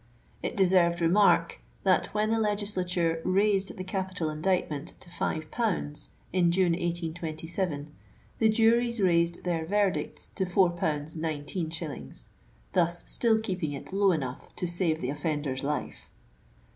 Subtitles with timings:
[0.41, 6.09] It deserved re mark, that when the legislature raised the capital indictment to five pounds,
[6.33, 7.93] in June, 1827,
[8.39, 12.29] the juries raised their verdicts to four pounds, nineteen shillings,
[12.73, 16.09] thus still keeping it low enough to save the offender's life."